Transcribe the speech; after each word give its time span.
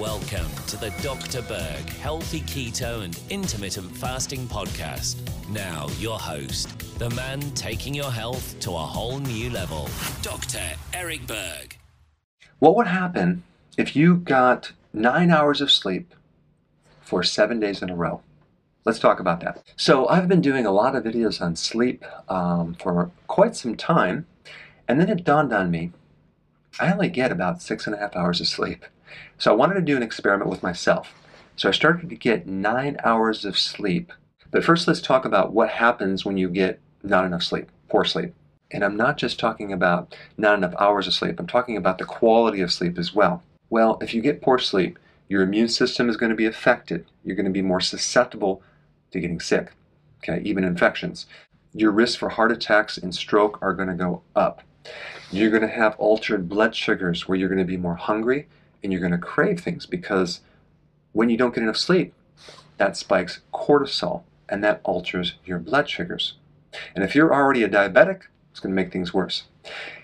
Welcome 0.00 0.48
to 0.68 0.78
the 0.78 0.88
Dr. 1.02 1.42
Berg 1.42 1.90
Healthy 2.00 2.40
Keto 2.40 3.04
and 3.04 3.20
Intermittent 3.28 3.94
Fasting 3.94 4.46
Podcast. 4.46 5.18
Now, 5.50 5.88
your 5.98 6.18
host, 6.18 6.98
the 6.98 7.10
man 7.10 7.42
taking 7.50 7.92
your 7.92 8.10
health 8.10 8.58
to 8.60 8.70
a 8.70 8.78
whole 8.78 9.18
new 9.18 9.50
level, 9.50 9.90
Dr. 10.22 10.62
Eric 10.94 11.26
Berg. 11.26 11.76
What 12.60 12.76
would 12.76 12.86
happen 12.86 13.42
if 13.76 13.94
you 13.94 14.16
got 14.16 14.72
nine 14.94 15.30
hours 15.30 15.60
of 15.60 15.70
sleep 15.70 16.14
for 17.02 17.22
seven 17.22 17.60
days 17.60 17.82
in 17.82 17.90
a 17.90 17.94
row? 17.94 18.22
Let's 18.86 19.00
talk 19.00 19.20
about 19.20 19.40
that. 19.40 19.62
So, 19.76 20.08
I've 20.08 20.28
been 20.28 20.40
doing 20.40 20.64
a 20.64 20.72
lot 20.72 20.96
of 20.96 21.04
videos 21.04 21.42
on 21.42 21.56
sleep 21.56 22.06
um, 22.30 22.74
for 22.80 23.10
quite 23.26 23.54
some 23.54 23.76
time, 23.76 24.26
and 24.88 24.98
then 24.98 25.10
it 25.10 25.24
dawned 25.24 25.52
on 25.52 25.70
me 25.70 25.92
I 26.78 26.92
only 26.92 27.08
get 27.08 27.32
about 27.32 27.62
six 27.62 27.86
and 27.86 27.96
a 27.96 27.98
half 27.98 28.14
hours 28.14 28.40
of 28.40 28.46
sleep. 28.46 28.84
So 29.38 29.50
I 29.50 29.56
wanted 29.56 29.74
to 29.74 29.80
do 29.80 29.96
an 29.96 30.02
experiment 30.02 30.50
with 30.50 30.62
myself. 30.62 31.14
So 31.56 31.68
I 31.68 31.72
started 31.72 32.08
to 32.08 32.16
get 32.16 32.46
nine 32.46 32.96
hours 33.04 33.44
of 33.44 33.58
sleep. 33.58 34.12
But 34.50 34.64
first, 34.64 34.88
let's 34.88 35.00
talk 35.00 35.24
about 35.24 35.52
what 35.52 35.70
happens 35.70 36.24
when 36.24 36.36
you 36.36 36.48
get 36.48 36.80
not 37.02 37.24
enough 37.24 37.42
sleep, 37.42 37.70
poor 37.88 38.04
sleep. 38.04 38.34
And 38.70 38.84
I'm 38.84 38.96
not 38.96 39.16
just 39.16 39.38
talking 39.38 39.72
about 39.72 40.16
not 40.36 40.56
enough 40.56 40.74
hours 40.78 41.06
of 41.06 41.14
sleep, 41.14 41.38
I'm 41.38 41.46
talking 41.46 41.76
about 41.76 41.98
the 41.98 42.04
quality 42.04 42.60
of 42.60 42.72
sleep 42.72 42.98
as 42.98 43.14
well. 43.14 43.42
Well, 43.68 43.98
if 44.00 44.14
you 44.14 44.20
get 44.20 44.42
poor 44.42 44.58
sleep, 44.58 44.98
your 45.28 45.42
immune 45.42 45.68
system 45.68 46.08
is 46.08 46.16
going 46.16 46.30
to 46.30 46.36
be 46.36 46.46
affected. 46.46 47.06
You're 47.24 47.36
going 47.36 47.46
to 47.46 47.52
be 47.52 47.62
more 47.62 47.80
susceptible 47.80 48.62
to 49.12 49.20
getting 49.20 49.40
sick, 49.40 49.72
okay, 50.18 50.42
even 50.42 50.64
infections. 50.64 51.26
Your 51.72 51.92
risk 51.92 52.18
for 52.18 52.30
heart 52.30 52.50
attacks 52.50 52.98
and 52.98 53.14
stroke 53.14 53.58
are 53.62 53.74
going 53.74 53.88
to 53.88 53.94
go 53.94 54.22
up. 54.34 54.62
You're 55.30 55.50
going 55.50 55.62
to 55.62 55.68
have 55.68 55.94
altered 55.98 56.48
blood 56.48 56.74
sugars 56.74 57.28
where 57.28 57.38
you're 57.38 57.48
going 57.48 57.58
to 57.58 57.64
be 57.64 57.76
more 57.76 57.94
hungry 57.94 58.48
and 58.82 58.92
you're 58.92 59.00
going 59.00 59.12
to 59.12 59.18
crave 59.18 59.60
things 59.60 59.86
because 59.86 60.40
when 61.12 61.30
you 61.30 61.36
don't 61.36 61.54
get 61.54 61.62
enough 61.62 61.76
sleep, 61.76 62.14
that 62.76 62.96
spikes 62.96 63.40
cortisol 63.52 64.22
and 64.48 64.64
that 64.64 64.80
alters 64.84 65.34
your 65.44 65.58
blood 65.58 65.88
sugars. 65.88 66.34
And 66.94 67.04
if 67.04 67.14
you're 67.14 67.34
already 67.34 67.62
a 67.62 67.68
diabetic, 67.68 68.22
it's 68.50 68.60
going 68.60 68.74
to 68.74 68.82
make 68.82 68.92
things 68.92 69.12
worse. 69.12 69.44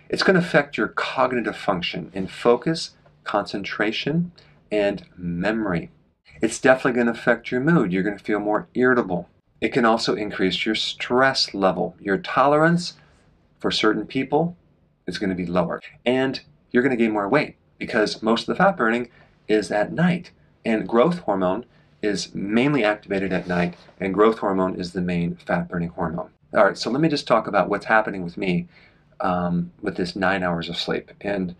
It's 0.09 0.23
going 0.23 0.35
to 0.35 0.47
affect 0.47 0.77
your 0.77 0.89
cognitive 0.89 1.57
function 1.57 2.11
in 2.15 2.27
focus, 2.27 2.91
concentration, 3.25 4.33
and 4.71 5.05
memory. 5.17 5.91
It's 6.41 6.61
definitely 6.61 6.93
going 6.93 7.07
to 7.07 7.13
affect 7.13 7.51
your 7.51 7.61
mood. 7.61 7.93
You're 7.93 8.03
going 8.03 8.19
to 8.19 8.25
feel 8.25 8.41
more 8.41 8.69
irritable. 8.75 9.29
It 9.61 9.71
can 9.73 9.85
also 9.85 10.15
increase 10.15 10.67
your 10.67 10.75
stress 10.75 11.55
level. 11.55 11.97
Your 11.99 12.19
tolerance 12.19 12.95
for 13.59 13.71
certain 13.71 14.07
people 14.07 14.57
is 15.07 15.19
going 15.19 15.31
to 15.31 15.37
be 15.37 15.47
lower. 15.47 15.81
And 16.05 16.41
you're 16.71 16.83
going 16.83 16.97
to 16.97 17.03
gain 17.03 17.13
more 17.13 17.29
weight 17.29 17.57
because 17.79 18.23
most 18.23 18.43
of 18.43 18.47
the 18.47 18.63
fat 18.63 18.77
burning 18.77 19.11
is 19.49 19.71
at 19.71 19.93
night. 19.93 20.31
And 20.65 20.89
growth 20.89 21.21
hormone 21.21 21.65
is 22.03 22.35
mainly 22.35 22.85
activated 22.85 23.33
at 23.33 23.47
night, 23.47 23.75
and 24.01 24.13
growth 24.13 24.39
hormone 24.39 24.77
is 24.77 24.93
the 24.93 25.01
main 25.01 25.37
fat 25.37 25.69
burning 25.69 25.91
hormone. 25.91 26.31
All 26.55 26.65
right, 26.65 26.79
so 26.79 26.91
let 26.91 27.01
me 27.01 27.09
just 27.09 27.27
talk 27.27 27.47
about 27.47 27.69
what's 27.69 27.87
happening 27.87 28.23
with 28.23 28.37
me 28.37 28.69
um, 29.21 29.73
with 29.81 29.97
this 29.97 30.17
nine 30.17 30.43
hours 30.43 30.69
of 30.69 30.77
sleep. 30.77 31.11
And 31.21 31.55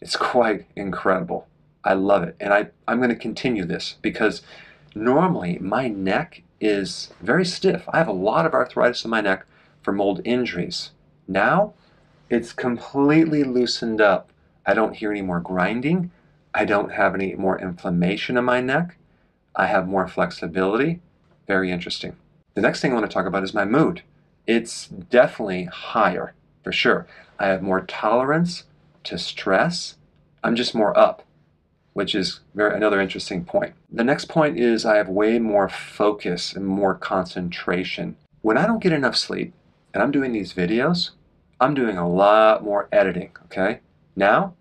it's 0.00 0.16
quite 0.34 0.66
incredible. 0.76 1.46
I 1.84 1.94
love 1.94 2.22
it. 2.22 2.36
And 2.40 2.52
I, 2.52 2.68
I'm 2.86 2.98
going 2.98 3.10
to 3.10 3.16
continue 3.16 3.64
this 3.64 3.96
because 4.02 4.42
normally 4.94 5.58
my 5.58 5.88
neck 5.88 6.42
is 6.60 7.12
very 7.20 7.44
stiff. 7.44 7.84
I 7.88 7.98
have 7.98 8.08
a 8.08 8.12
lot 8.12 8.46
of 8.46 8.54
arthritis 8.54 9.04
in 9.04 9.10
my 9.10 9.20
neck 9.20 9.44
from 9.82 10.00
old 10.00 10.20
injuries. 10.24 10.90
Now 11.26 11.74
it's 12.30 12.52
completely 12.52 13.44
loosened 13.44 14.00
up 14.00 14.31
I 14.64 14.74
don't 14.74 14.96
hear 14.96 15.10
any 15.10 15.22
more 15.22 15.40
grinding. 15.40 16.10
I 16.54 16.64
don't 16.64 16.92
have 16.92 17.14
any 17.14 17.34
more 17.34 17.58
inflammation 17.58 18.36
in 18.36 18.44
my 18.44 18.60
neck. 18.60 18.96
I 19.54 19.66
have 19.66 19.88
more 19.88 20.06
flexibility. 20.06 21.00
Very 21.46 21.70
interesting. 21.70 22.16
The 22.54 22.60
next 22.60 22.80
thing 22.80 22.92
I 22.92 22.94
want 22.94 23.10
to 23.10 23.12
talk 23.12 23.26
about 23.26 23.44
is 23.44 23.54
my 23.54 23.64
mood. 23.64 24.02
It's 24.46 24.88
definitely 24.88 25.64
higher, 25.64 26.34
for 26.62 26.72
sure. 26.72 27.06
I 27.38 27.46
have 27.48 27.62
more 27.62 27.80
tolerance 27.82 28.64
to 29.04 29.18
stress. 29.18 29.96
I'm 30.44 30.56
just 30.56 30.74
more 30.74 30.96
up, 30.98 31.24
which 31.92 32.14
is 32.14 32.40
very, 32.54 32.76
another 32.76 33.00
interesting 33.00 33.44
point. 33.44 33.74
The 33.90 34.04
next 34.04 34.26
point 34.26 34.58
is 34.58 34.84
I 34.84 34.96
have 34.96 35.08
way 35.08 35.38
more 35.38 35.68
focus 35.68 36.52
and 36.52 36.66
more 36.66 36.94
concentration. 36.94 38.16
When 38.42 38.58
I 38.58 38.66
don't 38.66 38.82
get 38.82 38.92
enough 38.92 39.16
sleep 39.16 39.52
and 39.94 40.02
I'm 40.02 40.10
doing 40.10 40.32
these 40.32 40.52
videos, 40.52 41.10
I'm 41.60 41.74
doing 41.74 41.96
a 41.96 42.08
lot 42.08 42.64
more 42.64 42.88
editing, 42.92 43.30
okay? 43.44 43.80
Now, 44.16 44.54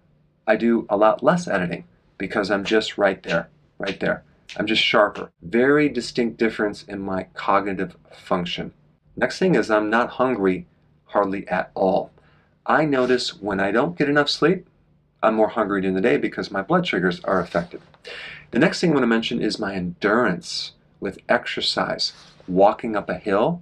I 0.48 0.56
do 0.56 0.86
a 0.90 0.98
lot 0.98 1.24
less 1.24 1.48
editing 1.48 1.86
because 2.18 2.52
I'm 2.52 2.64
just 2.64 2.98
right 2.98 3.22
there, 3.24 3.50
right 3.78 4.00
there. 4.00 4.24
I'm 4.58 4.68
just 4.68 4.82
sharper. 4.82 5.32
Very 5.42 5.88
distinct 5.90 6.38
difference 6.38 6.84
in 6.84 7.00
my 7.00 7.24
cognitive 7.34 7.96
function. 8.12 8.74
Next 9.16 9.40
thing 9.40 9.56
is 9.56 9.72
I'm 9.72 9.90
not 9.90 10.12
hungry 10.12 10.68
hardly 11.06 11.48
at 11.48 11.72
all. 11.74 12.12
I 12.66 12.86
notice 12.86 13.42
when 13.42 13.60
I 13.60 13.72
don't 13.72 13.98
get 13.98 14.10
enough 14.10 14.30
sleep, 14.30 14.68
I'm 15.24 15.36
more 15.36 15.50
hungry 15.50 15.82
during 15.82 15.96
the 15.96 16.02
day 16.02 16.18
because 16.18 16.52
my 16.52 16.62
blood 16.62 16.88
sugars 16.88 17.20
are 17.24 17.40
affected. 17.40 17.82
The 18.52 18.60
next 18.60 18.82
thing 18.82 18.92
I 18.92 18.94
want 18.94 19.04
to 19.04 19.08
mention 19.08 19.42
is 19.42 19.60
my 19.60 19.76
endurance 19.76 20.74
with 21.00 21.20
exercise. 21.30 22.14
Walking 22.48 22.96
up 22.96 23.10
a 23.10 23.18
hill, 23.18 23.62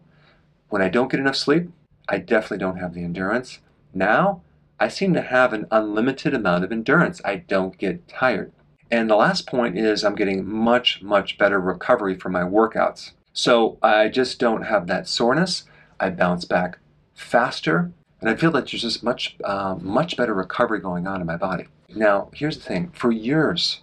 when 0.69 0.81
I 0.81 0.89
don't 0.89 1.11
get 1.11 1.19
enough 1.19 1.35
sleep, 1.35 1.69
I 2.07 2.17
definitely 2.17 2.59
don't 2.59 2.77
have 2.77 2.93
the 2.93 3.03
endurance. 3.03 3.59
Now, 3.93 4.41
I 4.79 4.87
seem 4.87 5.13
to 5.13 5.21
have 5.21 5.51
an 5.51 5.67
unlimited 5.71 6.33
amount 6.33 6.63
of 6.63 6.71
endurance. 6.71 7.21
I 7.25 7.37
don't 7.37 7.77
get 7.77 8.07
tired. 8.07 8.51
And 8.89 9.09
the 9.09 9.15
last 9.15 9.45
point 9.45 9.77
is 9.77 10.03
I'm 10.03 10.15
getting 10.15 10.47
much, 10.47 11.01
much 11.01 11.37
better 11.37 11.59
recovery 11.59 12.15
from 12.15 12.31
my 12.31 12.41
workouts. 12.41 13.11
So 13.33 13.77
I 13.83 14.07
just 14.07 14.39
don't 14.39 14.63
have 14.63 14.87
that 14.87 15.07
soreness. 15.07 15.63
I 15.99 16.09
bounce 16.09 16.45
back 16.45 16.79
faster, 17.13 17.91
and 18.21 18.29
I 18.29 18.35
feel 18.35 18.51
that 18.51 18.67
there's 18.67 18.81
just 18.81 19.03
much, 19.03 19.35
uh, 19.43 19.75
much 19.79 20.17
better 20.17 20.33
recovery 20.33 20.79
going 20.79 21.07
on 21.07 21.21
in 21.21 21.27
my 21.27 21.35
body. 21.35 21.67
Now, 21.93 22.29
here's 22.33 22.57
the 22.57 22.63
thing: 22.63 22.91
for 22.93 23.11
years, 23.11 23.81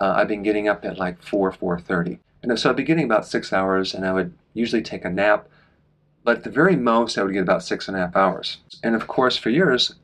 uh, 0.00 0.14
I've 0.16 0.28
been 0.28 0.42
getting 0.42 0.68
up 0.68 0.84
at 0.84 0.98
like 0.98 1.22
4, 1.22 1.52
4:30, 1.52 2.18
and 2.42 2.58
so 2.58 2.70
I'd 2.70 2.76
be 2.76 2.82
getting 2.82 3.04
about 3.04 3.26
six 3.26 3.52
hours, 3.52 3.94
and 3.94 4.04
I 4.06 4.12
would 4.12 4.32
usually 4.54 4.82
take 4.82 5.04
a 5.04 5.10
nap. 5.10 5.48
But 6.24 6.38
at 6.38 6.44
the 6.44 6.50
very 6.50 6.76
most, 6.76 7.16
I 7.16 7.22
would 7.22 7.32
get 7.32 7.42
about 7.42 7.62
six 7.62 7.88
and 7.88 7.96
a 7.96 8.00
half 8.00 8.16
hours. 8.16 8.58
And 8.82 8.94
of 8.94 9.06
course, 9.06 9.36
for 9.36 9.50
years, 9.50 9.94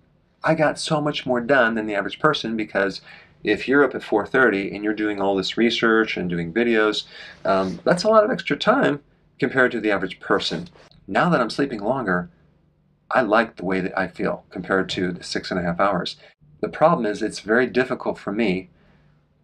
I 0.44 0.54
got 0.54 0.78
so 0.78 1.00
much 1.00 1.24
more 1.24 1.40
done 1.40 1.74
than 1.74 1.86
the 1.86 1.94
average 1.94 2.20
person 2.20 2.56
because 2.56 3.00
if 3.42 3.66
you're 3.66 3.82
up 3.82 3.94
at 3.94 4.02
4.30 4.02 4.74
and 4.74 4.84
you're 4.84 4.94
doing 4.94 5.20
all 5.20 5.34
this 5.34 5.56
research 5.56 6.16
and 6.16 6.28
doing 6.28 6.52
videos, 6.52 7.04
um, 7.44 7.80
that's 7.84 8.04
a 8.04 8.08
lot 8.08 8.24
of 8.24 8.30
extra 8.30 8.56
time 8.56 9.00
compared 9.38 9.72
to 9.72 9.80
the 9.80 9.90
average 9.90 10.20
person. 10.20 10.68
Now 11.06 11.30
that 11.30 11.40
I'm 11.40 11.50
sleeping 11.50 11.80
longer, 11.80 12.30
I 13.10 13.22
like 13.22 13.56
the 13.56 13.64
way 13.64 13.80
that 13.80 13.98
I 13.98 14.06
feel 14.06 14.44
compared 14.50 14.88
to 14.90 15.12
the 15.12 15.24
six 15.24 15.50
and 15.50 15.58
a 15.58 15.62
half 15.62 15.80
hours. 15.80 16.16
The 16.60 16.68
problem 16.68 17.06
is 17.06 17.22
it's 17.22 17.40
very 17.40 17.66
difficult 17.66 18.18
for 18.18 18.32
me 18.32 18.68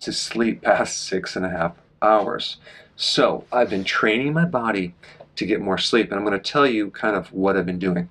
to 0.00 0.12
sleep 0.12 0.62
past 0.62 1.06
six 1.06 1.36
and 1.36 1.44
a 1.44 1.50
half 1.50 1.76
hours. 2.02 2.56
So 2.96 3.44
I've 3.52 3.70
been 3.70 3.84
training 3.84 4.32
my 4.32 4.44
body 4.44 4.94
to 5.36 5.46
get 5.46 5.60
more 5.60 5.78
sleep, 5.78 6.10
and 6.10 6.18
I'm 6.18 6.24
going 6.24 6.38
to 6.38 6.50
tell 6.50 6.66
you 6.66 6.90
kind 6.90 7.16
of 7.16 7.32
what 7.32 7.56
I've 7.56 7.66
been 7.66 7.78
doing. 7.78 8.08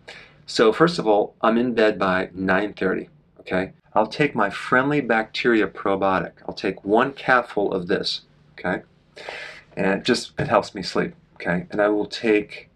So 0.49 0.73
first 0.73 0.97
of 0.97 1.05
all, 1.05 1.35
I'm 1.41 1.59
in 1.59 1.75
bed 1.75 1.99
by 1.99 2.31
9.30, 2.35 3.09
okay? 3.41 3.73
I'll 3.93 4.07
take 4.07 4.33
my 4.33 4.49
friendly 4.49 4.99
bacteria 4.99 5.67
probiotic. 5.67 6.31
I'll 6.47 6.55
take 6.55 6.83
one 6.83 7.13
capful 7.13 7.71
of 7.71 7.85
this, 7.85 8.21
okay? 8.57 8.81
And 9.77 9.85
it 9.85 10.03
just, 10.03 10.31
it 10.39 10.47
helps 10.47 10.73
me 10.73 10.81
sleep, 10.81 11.13
okay? 11.35 11.67
And 11.69 11.79
I 11.79 11.89
will 11.89 12.07
take 12.07 12.71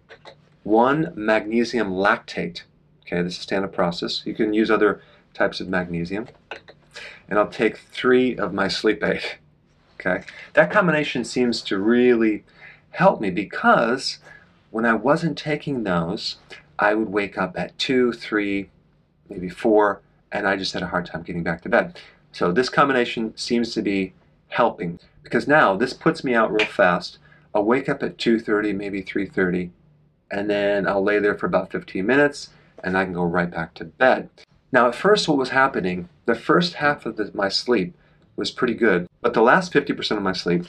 one 0.61 1.13
magnesium 1.15 1.93
lactate, 1.93 2.61
okay? 3.07 3.23
This 3.23 3.37
is 3.37 3.39
standard 3.39 3.73
process. 3.73 4.21
You 4.23 4.35
can 4.35 4.53
use 4.53 4.69
other 4.69 5.01
types 5.33 5.59
of 5.59 5.67
magnesium. 5.67 6.27
And 7.27 7.39
I'll 7.39 7.47
take 7.47 7.77
three 7.77 8.37
of 8.37 8.53
my 8.53 8.67
sleep 8.67 9.03
aid, 9.03 9.23
okay? 9.99 10.23
That 10.53 10.71
combination 10.71 11.25
seems 11.25 11.63
to 11.63 11.79
really 11.79 12.43
help 12.91 13.19
me 13.19 13.31
because 13.31 14.19
when 14.69 14.85
I 14.85 14.93
wasn't 14.93 15.39
taking 15.39 15.83
those, 15.83 16.37
I 16.83 16.95
would 16.95 17.07
wake 17.07 17.37
up 17.37 17.57
at 17.57 17.77
2, 17.77 18.11
3, 18.11 18.69
maybe 19.29 19.47
4, 19.47 20.01
and 20.33 20.45
I 20.45 20.57
just 20.57 20.73
had 20.73 20.83
a 20.83 20.87
hard 20.87 21.05
time 21.05 21.23
getting 21.23 21.41
back 21.41 21.61
to 21.61 21.69
bed. 21.69 21.97
So 22.33 22.51
this 22.51 22.67
combination 22.67 23.37
seems 23.37 23.73
to 23.73 23.81
be 23.81 24.13
helping 24.49 24.99
because 25.23 25.47
now 25.47 25.77
this 25.77 25.93
puts 25.93 26.25
me 26.25 26.35
out 26.35 26.51
real 26.51 26.67
fast. 26.67 27.19
I'll 27.55 27.63
wake 27.63 27.87
up 27.87 28.03
at 28.03 28.17
2.30, 28.17 28.75
maybe 28.75 29.01
3.30, 29.01 29.69
and 30.29 30.49
then 30.49 30.85
I'll 30.85 31.01
lay 31.01 31.19
there 31.19 31.37
for 31.37 31.45
about 31.45 31.71
15 31.71 32.05
minutes 32.05 32.49
and 32.83 32.97
I 32.97 33.05
can 33.05 33.13
go 33.13 33.23
right 33.23 33.49
back 33.49 33.75
to 33.75 33.85
bed. 33.85 34.29
Now 34.73 34.89
at 34.89 34.95
first 34.95 35.29
what 35.29 35.37
was 35.37 35.49
happening, 35.49 36.09
the 36.25 36.35
first 36.35 36.73
half 36.73 37.05
of 37.05 37.15
the, 37.15 37.31
my 37.33 37.47
sleep 37.47 37.95
was 38.35 38.51
pretty 38.51 38.73
good, 38.73 39.07
but 39.21 39.33
the 39.33 39.41
last 39.41 39.71
50% 39.71 40.17
of 40.17 40.23
my 40.23 40.33
sleep, 40.33 40.65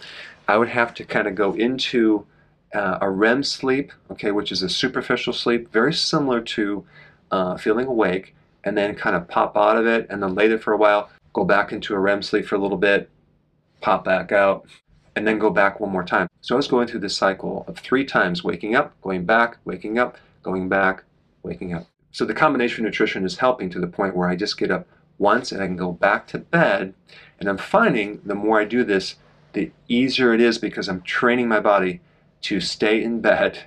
I 0.46 0.58
would 0.58 0.68
have 0.68 0.94
to 0.94 1.04
kind 1.04 1.26
of 1.26 1.34
go 1.34 1.54
into 1.54 2.24
uh, 2.74 2.98
a 3.00 3.10
REM 3.10 3.42
sleep, 3.42 3.92
okay, 4.10 4.32
which 4.32 4.52
is 4.52 4.62
a 4.62 4.68
superficial 4.68 5.32
sleep, 5.32 5.72
very 5.72 5.92
similar 5.92 6.40
to 6.40 6.84
uh, 7.30 7.56
feeling 7.56 7.86
awake, 7.86 8.34
and 8.64 8.76
then 8.76 8.94
kind 8.94 9.14
of 9.16 9.28
pop 9.28 9.56
out 9.56 9.76
of 9.76 9.86
it 9.86 10.06
and 10.10 10.22
then 10.22 10.34
lay 10.34 10.48
there 10.48 10.58
for 10.58 10.72
a 10.72 10.76
while, 10.76 11.10
go 11.32 11.44
back 11.44 11.72
into 11.72 11.94
a 11.94 11.98
REM 11.98 12.22
sleep 12.22 12.46
for 12.46 12.56
a 12.56 12.58
little 12.58 12.78
bit, 12.78 13.08
pop 13.80 14.04
back 14.04 14.32
out, 14.32 14.66
and 15.16 15.26
then 15.26 15.38
go 15.38 15.50
back 15.50 15.80
one 15.80 15.90
more 15.90 16.04
time. 16.04 16.28
So 16.40 16.54
I 16.54 16.56
was 16.56 16.68
going 16.68 16.88
through 16.88 17.00
this 17.00 17.16
cycle 17.16 17.64
of 17.68 17.78
three 17.78 18.04
times 18.04 18.42
waking 18.42 18.74
up, 18.74 19.00
going 19.02 19.24
back, 19.24 19.58
waking 19.64 19.98
up, 19.98 20.18
going 20.42 20.68
back, 20.68 21.04
waking 21.42 21.72
up. 21.74 21.86
So 22.10 22.24
the 22.24 22.34
combination 22.34 22.84
of 22.84 22.90
nutrition 22.90 23.24
is 23.24 23.38
helping 23.38 23.70
to 23.70 23.80
the 23.80 23.86
point 23.86 24.16
where 24.16 24.28
I 24.28 24.36
just 24.36 24.58
get 24.58 24.70
up 24.70 24.86
once 25.18 25.52
and 25.52 25.62
I 25.62 25.66
can 25.66 25.76
go 25.76 25.92
back 25.92 26.26
to 26.28 26.38
bed. 26.38 26.94
And 27.38 27.48
I'm 27.48 27.58
finding 27.58 28.20
the 28.24 28.34
more 28.34 28.60
I 28.60 28.64
do 28.64 28.84
this, 28.84 29.16
the 29.52 29.70
easier 29.88 30.32
it 30.32 30.40
is 30.40 30.58
because 30.58 30.88
I'm 30.88 31.02
training 31.02 31.48
my 31.48 31.60
body 31.60 32.00
to 32.44 32.60
stay 32.60 33.02
in 33.02 33.20
bed 33.20 33.58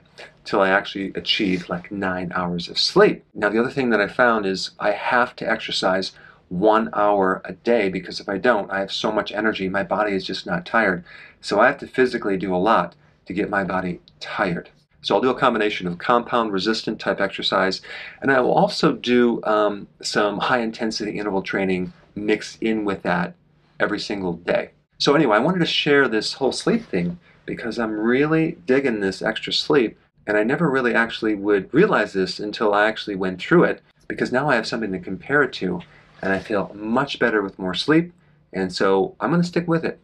till 0.46 0.62
I 0.62 0.70
actually 0.70 1.12
achieve 1.16 1.68
like 1.68 1.92
nine 1.92 2.32
hours 2.34 2.70
of 2.70 2.78
sleep. 2.78 3.26
Now, 3.34 3.50
the 3.50 3.60
other 3.60 3.72
thing 3.72 3.90
that 3.90 4.00
I 4.00 4.08
found 4.08 4.46
is 4.46 4.72
I 4.80 4.92
have 4.92 5.36
to 5.38 5.50
exercise 5.50 6.12
one 6.50 6.90
hour 6.94 7.42
a 7.44 7.54
day 7.54 7.90
because 7.90 8.20
if 8.20 8.30
I 8.30 8.38
don't, 8.38 8.72
I 8.72 8.80
have 8.80 8.92
so 8.92 9.12
much 9.12 9.32
energy, 9.32 9.68
my 9.68 9.84
body 9.84 10.14
is 10.14 10.26
just 10.26 10.46
not 10.46 10.66
tired. 10.66 11.04
So 11.42 11.60
I 11.60 11.68
have 11.68 11.80
to 11.80 11.88
physically 11.88 12.38
do 12.38 12.56
a 12.56 12.58
lot 12.58 12.96
to 13.26 13.34
get 13.34 13.50
my 13.50 13.64
body 13.64 14.00
tired. 14.20 14.70
So 15.02 15.16
I'll 15.16 15.22
do 15.22 15.32
a 15.32 15.40
combination 15.40 15.88
of 15.88 15.98
compound 15.98 16.54
resistant 16.54 17.00
type 17.00 17.20
exercise, 17.20 17.82
and 18.22 18.32
I 18.32 18.40
will 18.42 18.54
also 18.54 18.94
do 18.94 19.44
um, 19.44 19.88
some 20.02 20.38
high 20.38 20.60
intensity 20.60 21.18
interval 21.18 21.42
training 21.42 21.94
mixed 22.16 22.62
in 22.62 22.86
with 22.86 23.02
that 23.04 23.34
every 23.80 24.00
single 24.00 24.34
day. 24.34 24.72
So 25.00 25.16
anyway, 25.16 25.38
I 25.38 25.40
wanted 25.40 25.60
to 25.60 25.66
share 25.66 26.08
this 26.08 26.34
whole 26.34 26.52
sleep 26.52 26.86
thing 26.86 27.20
because 27.48 27.80
I'm 27.80 27.98
really 27.98 28.58
digging 28.68 29.00
this 29.00 29.24
extra 29.24 29.52
sleep, 29.52 29.98
and 30.28 30.38
I 30.38 30.44
never 30.44 30.70
really 30.70 30.94
actually 30.94 31.34
would 31.34 31.74
realize 31.74 32.14
this 32.14 32.40
until 32.40 32.76
I 32.76 32.86
actually 32.86 33.16
went 33.16 33.42
through 33.42 33.64
it 33.64 33.82
because 34.08 34.32
now 34.32 34.50
I 34.50 34.56
have 34.56 34.68
something 34.68 34.92
to 34.92 35.00
compare 35.00 35.42
it 35.42 35.54
to, 35.54 35.82
and 36.22 36.32
I 36.32 36.40
feel 36.40 36.72
much 36.76 37.18
better 37.18 37.42
with 37.42 37.58
more 37.58 37.74
sleep, 37.74 38.14
and 38.54 38.72
so 38.72 39.16
I'm 39.20 39.32
going 39.32 39.42
to 39.42 39.48
stick 39.48 39.68
with 39.68 39.84
it. 39.84 40.00